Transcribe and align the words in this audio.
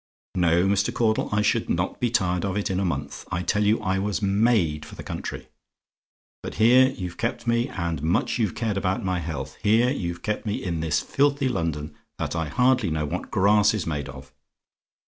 "No, 0.33 0.65
Mr. 0.65 0.91
Caudle, 0.91 1.29
I 1.31 1.43
should 1.43 1.69
not 1.69 1.99
be 1.99 2.09
tired 2.09 2.43
of 2.43 2.57
it 2.57 2.71
in 2.71 2.79
a 2.79 2.83
month. 2.85 3.23
I 3.31 3.43
tell 3.43 3.63
you 3.63 3.79
I 3.81 3.99
was 3.99 4.19
made 4.19 4.83
for 4.83 4.95
the 4.95 5.03
country. 5.03 5.47
But 6.41 6.55
here 6.55 6.89
you've 6.89 7.17
kept 7.19 7.45
me 7.45 7.69
and 7.69 8.01
much 8.01 8.39
you've 8.39 8.55
cared 8.55 8.77
about 8.77 9.05
my 9.05 9.19
health 9.19 9.57
here 9.61 9.91
you've 9.91 10.23
kept 10.23 10.43
me 10.43 10.55
in 10.63 10.79
this 10.79 11.01
filthy 11.01 11.47
London, 11.49 11.93
that 12.17 12.35
I 12.35 12.47
hardly 12.47 12.89
know 12.89 13.05
what 13.05 13.29
grass 13.29 13.75
is 13.75 13.85
made 13.85 14.09
of. 14.09 14.33